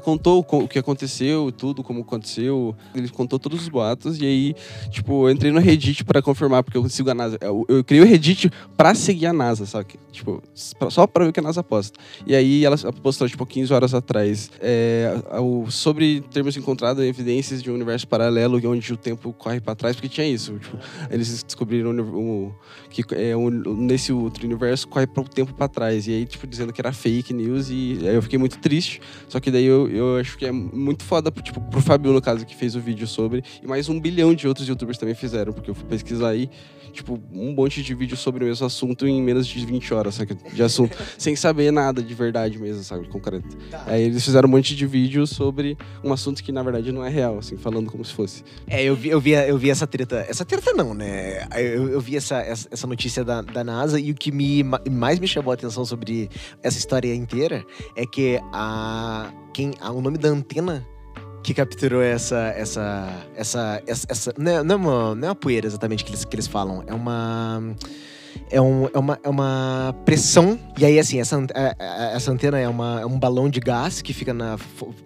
[0.04, 2.76] contou o que aconteceu, tudo, como aconteceu.
[2.94, 4.56] Ele contou todos os boatos, e aí,
[4.90, 7.38] tipo, eu entrei no Reddit para confirmar, porque eu sigo a NASA.
[7.42, 9.88] Eu, eu criei o Reddit para seguir a NASA, sabe?
[10.12, 12.00] Tipo, só para ver o que a NASA posta.
[12.26, 15.16] E aí ela postou, tipo, 15 horas atrás, é,
[15.70, 20.10] sobre termos encontrados evidências de um universo paralelo onde o tempo corre para trás, porque
[20.10, 20.58] tinha isso.
[20.60, 20.78] Tipo,
[21.10, 22.52] eles descobriram um,
[22.90, 26.08] que é, um, nesse outro universo corre o tempo para trás.
[26.08, 27.70] E aí, tipo, dizendo que era fake news.
[27.70, 28.91] E aí eu fiquei muito triste.
[29.30, 32.46] Só que daí eu, eu acho que é muito foda, tipo, pro Fabio, no caso,
[32.46, 33.44] que fez o vídeo sobre.
[33.62, 36.50] E mais um bilhão de outros youtubers também fizeram, porque eu fui pesquisar aí,
[36.92, 40.38] tipo, um monte de vídeo sobre o mesmo assunto em menos de 20 horas, sabe?
[40.54, 43.08] De assunto, sem saber nada de verdade mesmo, sabe?
[43.08, 43.58] Concreto.
[43.70, 43.84] Tá.
[43.88, 47.10] Aí eles fizeram um monte de vídeos sobre um assunto que na verdade não é
[47.10, 48.44] real, assim, falando como se fosse.
[48.68, 50.26] É, eu vi, eu vi, eu vi essa treta.
[50.28, 51.48] Essa treta não, né?
[51.56, 55.28] Eu, eu vi essa, essa notícia da, da NASA e o que me, mais me
[55.28, 56.30] chamou a atenção sobre
[56.62, 59.32] essa história inteira é que a.
[59.54, 60.88] Quem, a, o nome da antena
[61.44, 62.54] que capturou essa.
[62.56, 63.10] essa.
[63.36, 63.84] essa.
[63.86, 66.36] essa, essa não, é, não, é uma, não é uma poeira exatamente que eles, que
[66.36, 66.84] eles falam.
[66.88, 67.76] É uma.
[68.50, 70.60] É, um, é, uma, é uma pressão.
[70.78, 74.02] E aí, assim, essa, é, é, essa antena é, uma, é um balão de gás
[74.02, 74.58] que fica na,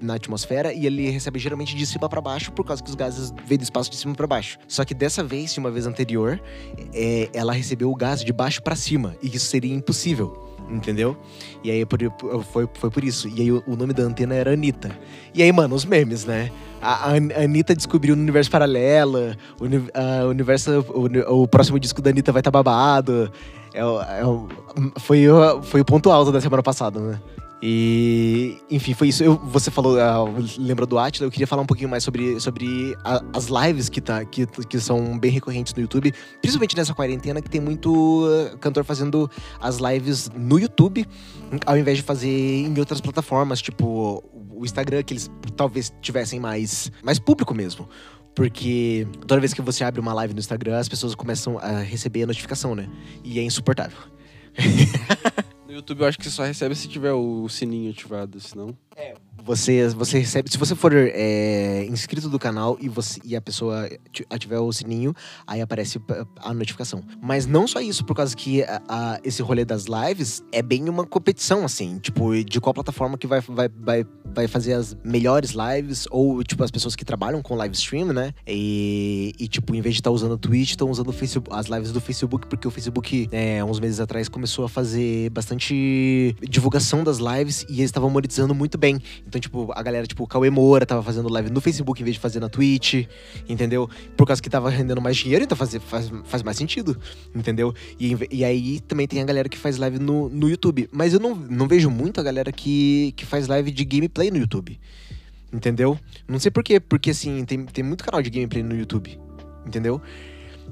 [0.01, 3.33] na atmosfera e ele recebe geralmente de cima para baixo, por causa que os gases
[3.45, 4.57] vêm do espaço de cima para baixo.
[4.67, 6.39] Só que dessa vez, de uma vez anterior,
[6.93, 9.15] é, ela recebeu o gás de baixo para cima.
[9.21, 11.15] E isso seria impossível entendeu?
[11.63, 11.99] E aí por,
[12.51, 13.27] foi, foi por isso.
[13.27, 14.91] E aí o, o, nome da antena era Anitta.
[15.33, 16.51] E aí, mano, os memes, né?
[16.81, 22.31] A, a Anitta descobriu no universo paralelo, o, universo, o, o próximo disco da Anitta
[22.31, 23.31] vai estar tá babado.
[23.73, 25.25] É, é, foi,
[25.63, 27.19] foi o ponto alto da semana passada, né?
[27.61, 29.23] E, enfim, foi isso.
[29.23, 32.95] Eu, você falou, uh, lembra do Atila, eu queria falar um pouquinho mais sobre, sobre
[33.03, 37.41] a, as lives que, tá, que, que são bem recorrentes no YouTube, principalmente nessa quarentena,
[37.41, 41.07] que tem muito uh, cantor fazendo as lives no YouTube,
[41.65, 46.91] ao invés de fazer em outras plataformas, tipo o Instagram, que eles talvez tivessem mais,
[47.03, 47.89] mais público mesmo.
[48.33, 52.23] Porque toda vez que você abre uma live no Instagram, as pessoas começam a receber
[52.23, 52.89] a notificação, né?
[53.23, 53.97] E é insuportável.
[55.75, 58.75] YouTube eu acho que só recebe se tiver o sininho ativado, senão.
[58.95, 59.13] É,
[59.45, 60.51] você, você recebe.
[60.51, 63.87] Se você for é, inscrito do canal e, você, e a pessoa
[64.29, 65.13] ativer o sininho,
[65.45, 66.01] aí aparece
[66.37, 67.03] a notificação.
[67.21, 70.89] Mas não só isso, por causa que a, a, esse rolê das lives é bem
[70.89, 71.99] uma competição, assim.
[71.99, 76.63] Tipo, de qual plataforma que vai, vai, vai, vai fazer as melhores lives, ou, tipo,
[76.63, 78.33] as pessoas que trabalham com live stream, né?
[78.47, 81.67] E, e tipo, em vez de estar tá usando o Twitch, estão usando Facebook, as
[81.67, 87.03] lives do Facebook, porque o Facebook, é, uns meses atrás, começou a fazer bastante divulgação
[87.03, 88.99] das lives e eles estavam monetizando muito bem.
[89.27, 92.05] Então, então, tipo, a galera, tipo, o Cauê Moura tava fazendo live no Facebook em
[92.05, 93.05] vez de fazer na Twitch,
[93.49, 93.89] entendeu?
[94.15, 96.97] Por causa que tava rendendo mais dinheiro, então faz, faz, faz mais sentido,
[97.35, 97.73] entendeu?
[97.99, 100.87] E, e aí também tem a galera que faz live no, no YouTube.
[100.89, 104.37] Mas eu não, não vejo muito a galera que, que faz live de gameplay no
[104.37, 104.79] YouTube.
[105.51, 105.99] Entendeu?
[106.27, 109.19] Não sei por quê, porque assim, tem, tem muito canal de gameplay no YouTube.
[109.65, 110.01] Entendeu?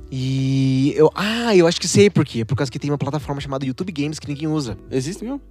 [0.09, 1.09] E eu.
[1.15, 2.45] Ah, eu acho que sei por quê.
[2.45, 4.77] Por causa que tem uma plataforma chamada YouTube Games que ninguém usa.
[4.89, 5.41] Existe mesmo?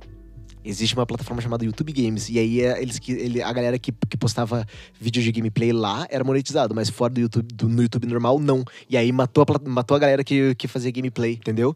[0.64, 2.28] Existe uma plataforma chamada YouTube Games.
[2.28, 4.66] E aí é, eles ele, a galera que, que postava
[5.00, 8.64] vídeo de gameplay lá era monetizado, mas fora do YouTube, do, no YouTube normal, não.
[8.88, 11.74] E aí matou a, matou a galera que, que fazia gameplay, entendeu?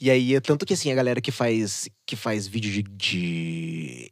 [0.00, 4.10] E aí, é tanto que assim, a galera que faz, que faz vídeo de, de,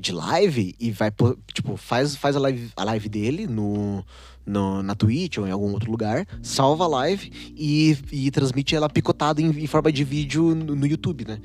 [0.00, 1.12] de live e vai,
[1.52, 4.04] tipo, faz, faz a, live, a live dele no.
[4.46, 8.90] No, na Twitch ou em algum outro lugar, salva a live e, e transmite ela
[8.90, 11.40] picotada em, em forma de vídeo no, no YouTube, né?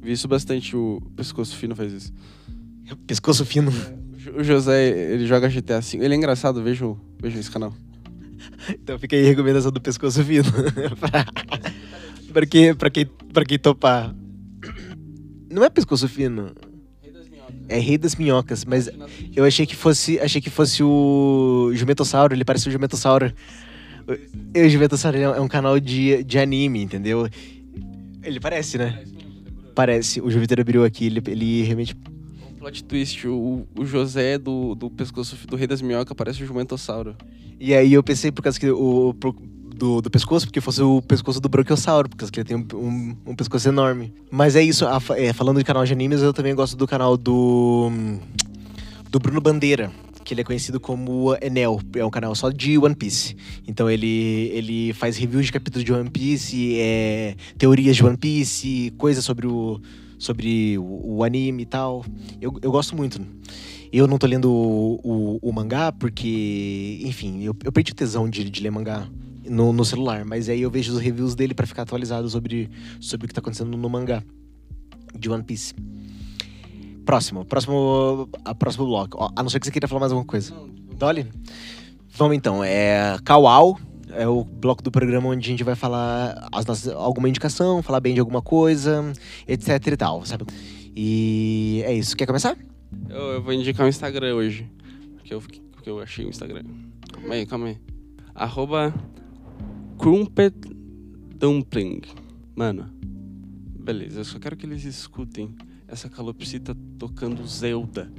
[0.00, 2.12] Vi isso bastante, o Pescoço Fino faz isso.
[3.06, 3.70] Pescoço Fino.
[4.36, 5.98] O José, ele joga GTA V.
[5.98, 7.74] Ele é engraçado, vejo, vejo esse canal.
[8.68, 10.44] então fica aí a recomendação do Pescoço Fino.
[12.32, 14.14] pra, quem, pra, quem, pra quem topar.
[15.50, 16.52] Não é Pescoço Fino.
[17.68, 18.90] É Rei das Minhocas, mas
[19.34, 23.32] eu achei que fosse, achei que fosse o Jumentossauro, ele parece o Jumentossauro.
[24.08, 27.28] O, o Jumentossauro é um canal de, de anime, entendeu?
[28.24, 29.04] Ele parece, né?
[29.74, 30.20] Parece.
[30.20, 31.96] O Júpiter abriu aqui, ele, ele realmente.
[32.48, 36.46] Um plot twist: o, o José do, do pescoço do Rei das Minhocas parece o
[36.46, 37.16] Jumentossauro.
[37.58, 39.14] E aí eu pensei por causa que o.
[39.74, 43.34] Do, do pescoço, porque fosse o pescoço do Brachiosauro, porque ele tem um, um, um,
[43.34, 44.12] pescoço enorme.
[44.30, 47.16] Mas é isso, a, é, falando de canal de animes, eu também gosto do canal
[47.16, 47.90] do.
[49.10, 49.90] do Bruno Bandeira
[50.24, 53.36] que ele é conhecido como Enel, é um canal só de One Piece.
[53.66, 58.92] Então ele, ele faz reviews de capítulos de One Piece, é, teorias de One Piece,
[58.96, 59.80] coisas sobre o,
[60.18, 62.04] sobre o, o, anime e tal.
[62.40, 63.20] Eu, eu gosto muito.
[63.92, 68.28] Eu não tô lendo o, o, o mangá porque, enfim, eu, eu perdi o tesão
[68.28, 69.08] de, de ler mangá
[69.48, 73.24] no, no, celular, mas aí eu vejo os reviews dele para ficar atualizado sobre, sobre
[73.24, 74.22] o que tá acontecendo no mangá
[75.18, 75.74] de One Piece.
[77.10, 79.32] Próximo, próximo, próximo bloco.
[79.34, 80.54] A não ser que você queira falar mais alguma coisa.
[80.96, 81.26] Dolly?
[82.10, 82.62] Vamos então.
[82.62, 87.28] É Kawal é o bloco do programa onde a gente vai falar as nossas, alguma
[87.28, 89.12] indicação, falar bem de alguma coisa,
[89.48, 90.44] etc e tal, sabe?
[90.94, 92.16] E é isso.
[92.16, 92.56] Quer começar?
[93.08, 94.70] Eu, eu vou indicar o Instagram hoje.
[95.16, 95.42] Porque eu,
[95.72, 96.62] porque eu achei o Instagram.
[97.12, 97.78] Calma aí, calma aí.
[98.36, 98.94] Arroba
[99.98, 100.54] Crumpet
[101.34, 102.02] Dumpling.
[102.54, 102.88] Mano,
[103.80, 104.20] beleza.
[104.20, 105.52] Eu só quero que eles escutem
[105.90, 108.10] essa calopsita tocando Zelda.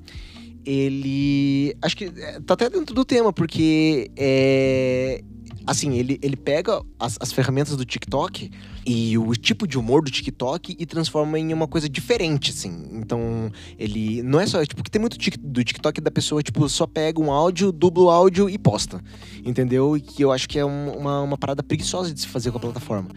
[0.65, 1.77] Ele.
[1.83, 5.23] Acho que é, tá até dentro do tema, porque é.
[5.67, 8.51] Assim, ele, ele pega as, as ferramentas do TikTok
[8.87, 12.91] e o tipo de humor do TikTok e transforma em uma coisa diferente, assim.
[12.93, 14.23] Então, ele.
[14.23, 14.63] Não é só.
[14.65, 18.11] Tipo, que tem muito do TikTok da pessoa, tipo, só pega um áudio, dubla o
[18.11, 19.01] áudio e posta.
[19.43, 19.97] Entendeu?
[19.97, 22.61] E que eu acho que é uma, uma parada preguiçosa de se fazer com a
[22.61, 23.09] plataforma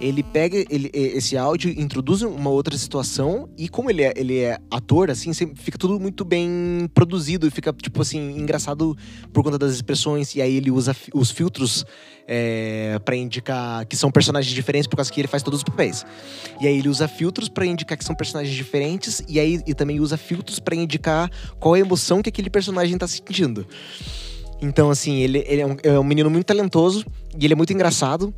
[0.00, 4.58] ele pega ele, esse áudio, introduz uma outra situação e como ele é, ele é
[4.70, 8.96] ator, assim, fica tudo muito bem produzido e fica, tipo assim, engraçado
[9.32, 10.34] por conta das expressões.
[10.34, 11.84] E aí ele usa os filtros
[12.26, 16.04] é, para indicar que são personagens diferentes por causa que ele faz todos os papéis.
[16.60, 20.00] E aí ele usa filtros para indicar que são personagens diferentes e aí e também
[20.00, 23.66] usa filtros para indicar qual é a emoção que aquele personagem tá sentindo.
[24.60, 27.04] Então, assim, ele, ele é, um, é um menino muito talentoso
[27.38, 28.34] e ele é muito engraçado.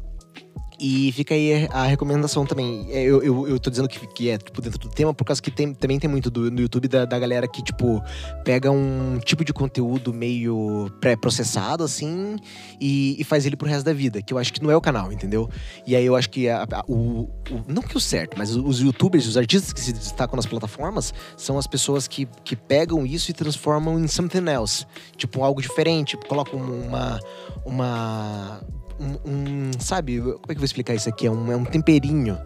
[0.79, 2.87] E fica aí a recomendação também.
[2.91, 5.41] É, eu, eu, eu tô dizendo que, que é tipo, dentro do tema, por causa
[5.41, 8.03] que tem, também tem muito do, no YouTube da, da galera que, tipo,
[8.45, 12.37] pega um tipo de conteúdo meio pré-processado, assim,
[12.81, 14.81] e, e, faz ele pro resto da vida, que eu acho que não é o
[14.81, 15.49] canal, entendeu?
[15.87, 18.81] E aí eu acho que a, a, o, o, Não que o certo, mas os
[18.81, 23.31] youtubers, os artistas que se destacam nas plataformas, são as pessoas que, que pegam isso
[23.31, 24.85] e transformam em something else.
[25.17, 27.19] Tipo, algo diferente, colocam uma.
[27.65, 28.61] uma
[28.99, 31.27] um, um, Sabe, como é que eu vou explicar isso aqui?
[31.27, 32.39] É um, é um temperinho.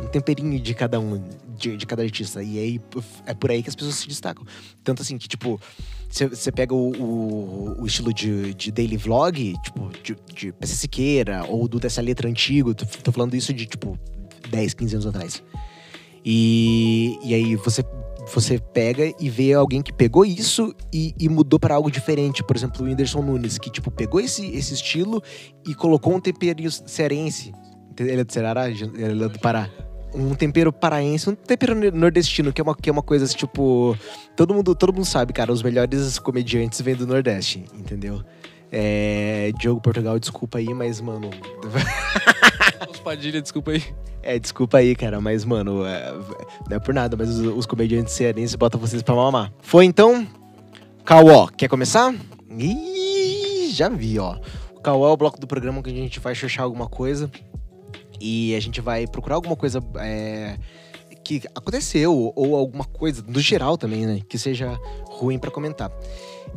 [0.00, 1.22] Um temperinho de cada um,
[1.56, 2.42] de, de cada artista.
[2.42, 2.80] E aí
[3.26, 4.44] é por aí que as pessoas se destacam.
[4.82, 5.60] Tanto assim que, tipo,
[6.10, 11.44] você pega o, o, o, estilo de, de daily vlog, tipo, de, de PC Siqueira,
[11.48, 13.98] ou do dessa letra antigo, tô, tô falando isso de, tipo,
[14.50, 15.42] 10, 15 anos atrás.
[16.24, 17.84] E, e aí você
[18.32, 22.42] você pega e vê alguém que pegou isso e, e mudou para algo diferente.
[22.42, 25.22] Por exemplo, o Whindersson Nunes, que tipo pegou esse, esse estilo
[25.66, 27.52] e colocou um temperinho cearense.
[27.98, 28.68] Ele é do Ceará?
[28.68, 29.70] Ele é do Pará
[30.14, 33.96] um tempero paraense, um tempero nordestino, que é uma, que é uma coisa assim, tipo.
[34.36, 38.22] Todo mundo, todo mundo sabe, cara, os melhores comediantes vêm do Nordeste, entendeu?
[38.70, 41.30] É, Diogo Portugal, desculpa aí, mas, mano.
[43.02, 43.82] Padilha, desculpa aí.
[44.22, 46.12] É, desculpa aí, cara, mas, mano, é,
[46.68, 49.52] não é por nada, mas os, os comediantes cearenses botam vocês pra mamar.
[49.60, 50.26] Foi então?
[51.04, 52.14] Cauó, quer começar?
[52.58, 54.36] Ih, já vi, ó.
[54.74, 57.30] O Cauó é o bloco do programa que a gente vai fechar alguma coisa
[58.20, 60.56] e a gente vai procurar alguma coisa é,
[61.22, 65.90] que aconteceu ou alguma coisa, no geral também, né, que seja ruim para comentar.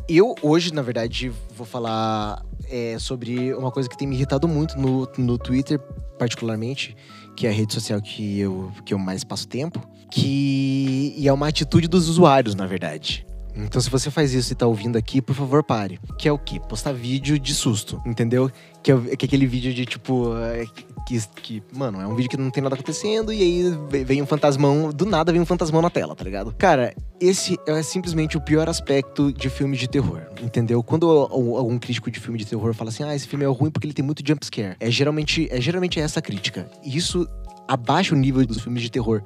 [0.07, 4.79] Eu hoje, na verdade, vou falar é, sobre uma coisa que tem me irritado muito
[4.79, 5.79] no, no Twitter,
[6.17, 6.95] particularmente,
[7.35, 11.33] que é a rede social que eu, que eu mais passo tempo, que e é
[11.33, 13.26] uma atitude dos usuários, na verdade.
[13.57, 15.99] Então, se você faz isso e tá ouvindo aqui, por favor, pare.
[16.17, 16.59] Que é o quê?
[16.59, 18.51] Postar vídeo de susto, entendeu?
[18.83, 20.35] Que é, que é aquele vídeo de tipo.
[20.37, 20.65] É,
[21.07, 24.25] que, que, mano, é um vídeo que não tem nada acontecendo e aí vem um
[24.25, 24.91] fantasmão.
[24.91, 26.53] Do nada vem um fantasmão na tela, tá ligado?
[26.57, 30.83] Cara, esse é simplesmente o pior aspecto de filme de terror, entendeu?
[30.83, 33.87] Quando algum crítico de filme de terror fala assim, ah, esse filme é ruim porque
[33.87, 34.75] ele tem muito jumpscare.
[34.79, 36.69] É geralmente, é geralmente essa crítica.
[36.83, 37.27] E isso
[37.67, 39.21] abaixa o nível dos filmes de terror.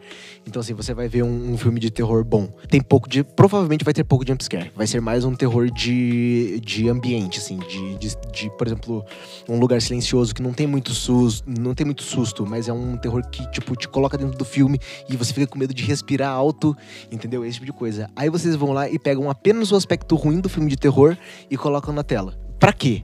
[0.47, 2.47] Então, assim, você vai ver um, um, filme de terror bom.
[2.69, 3.23] Tem pouco de.
[3.23, 4.71] Provavelmente vai ter pouco de jumpscare.
[4.75, 7.60] Vai ser mais um terror de, de ambiente, assim.
[7.60, 9.06] De, de, de, por exemplo,
[9.47, 12.97] um lugar silencioso que não tem muito susto, não tem muito susto, mas é um
[12.97, 16.32] terror que, tipo, te coloca dentro do filme e você fica com medo de respirar
[16.32, 16.75] alto,
[17.12, 17.45] entendeu?
[17.45, 18.10] Esse tipo de coisa.
[18.15, 21.15] Aí vocês vão lá e pegam apenas o aspecto ruim do filme de terror
[21.49, 22.38] e colocam na tela.
[22.60, 23.04] Pra quê?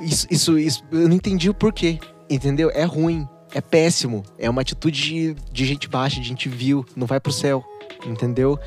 [0.00, 1.98] Isso, isso, isso eu não entendi o porquê.
[2.30, 2.70] Entendeu?
[2.72, 4.24] É ruim é péssimo.
[4.38, 7.64] É uma atitude de, de gente baixa, de gente vil, não vai pro céu.
[8.06, 8.58] Entendeu?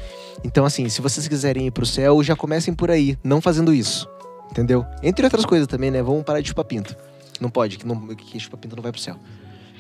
[0.44, 4.08] Então, assim, se vocês quiserem ir pro céu, já comecem por aí, não fazendo isso.
[4.52, 4.86] Entendeu?
[5.04, 6.02] Entre outras coisas também, né?
[6.02, 6.96] Vamos parar de chupar pinto.
[7.40, 9.18] Não pode, que, não, que chupar pinto não vai pro céu.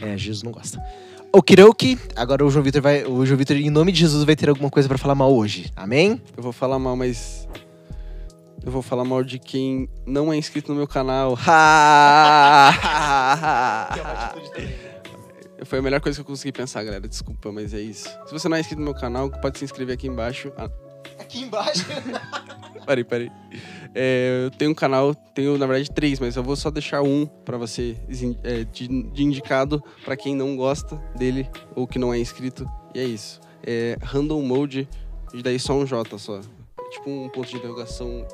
[0.01, 0.83] É, Jesus não gosta.
[1.31, 3.05] Okidoki, agora o João Vitor vai.
[3.05, 5.71] O João Vitor, em nome de Jesus, vai ter alguma coisa para falar mal hoje.
[5.75, 6.21] Amém?
[6.35, 7.47] Eu vou falar mal, mas
[8.65, 11.37] eu vou falar mal de quem não é inscrito no meu canal.
[15.65, 17.07] Foi a melhor coisa que eu consegui pensar, galera.
[17.07, 18.07] Desculpa, mas é isso.
[18.25, 20.51] Se você não é inscrito no meu canal, pode se inscrever aqui embaixo.
[20.57, 20.69] Ah.
[21.19, 21.85] Aqui embaixo?
[22.85, 23.31] parei, parei.
[23.93, 27.25] É, eu tenho um canal, tenho na verdade três, mas eu vou só deixar um
[27.25, 27.97] para você
[28.43, 32.69] é, de, de, indicado para quem não gosta dele ou que não é inscrito.
[32.93, 33.39] E é isso.
[33.63, 34.87] É Random Mode,
[35.33, 36.39] e daí só um J só.
[36.39, 38.27] É tipo um ponto de interrogação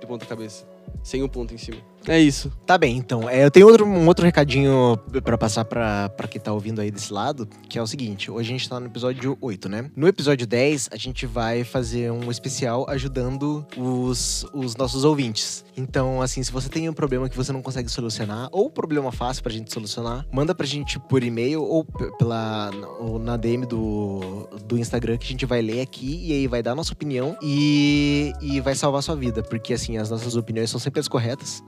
[0.00, 0.66] de ponta cabeça
[1.02, 1.91] sem o um ponto em cima.
[2.06, 2.50] É isso.
[2.66, 3.28] Tá bem, então.
[3.28, 7.12] É, eu tenho outro, um outro recadinho para passar para quem tá ouvindo aí desse
[7.12, 9.90] lado, que é o seguinte: hoje a gente tá no episódio 8, né?
[9.94, 15.64] No episódio 10, a gente vai fazer um especial ajudando os, os nossos ouvintes.
[15.76, 19.42] Então, assim, se você tem um problema que você não consegue solucionar, ou problema fácil
[19.42, 21.84] pra gente solucionar, manda pra gente por e-mail ou
[22.18, 26.46] pela, ou na DM do, do Instagram que a gente vai ler aqui e aí
[26.46, 29.42] vai dar a nossa opinião e, e vai salvar a sua vida.
[29.42, 31.62] Porque, assim, as nossas opiniões são sempre as corretas.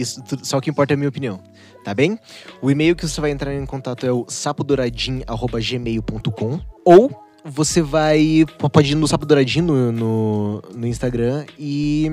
[0.00, 1.40] Isso, só o que importa é a minha opinião,
[1.84, 2.16] tá bem?
[2.62, 8.46] O e-mail que você vai entrar em contato é o sapodouradinho.gmail.com ou você vai.
[8.72, 12.10] Pode ir no Sapo Douradinho no, no, no Instagram e,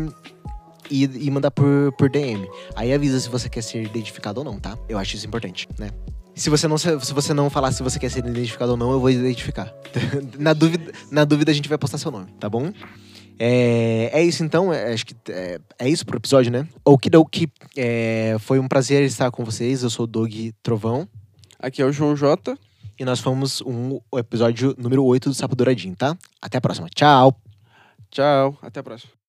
[0.90, 2.48] e, e, mandar por, por DM.
[2.76, 4.78] Aí avisa se você quer ser identificado ou não, tá?
[4.88, 5.90] Eu acho isso importante, né?
[6.34, 9.00] Se você não, se você não falar se você quer ser identificado ou não, eu
[9.00, 9.74] vou identificar.
[10.38, 12.74] na, dúvida, na dúvida, a gente vai postar seu nome, tá bom?
[13.40, 16.68] É, é isso então, é, acho que é, é isso pro episódio, né?
[16.84, 21.08] Okidoki, é, foi um prazer estar com vocês, eu sou o Doug Trovão.
[21.60, 22.58] Aqui é o João Jota.
[22.98, 26.18] E nós fomos um, o episódio número 8 do Sapo Douradinho, tá?
[26.42, 26.88] Até a próxima.
[26.90, 27.36] Tchau!
[28.10, 29.25] Tchau, até a próxima.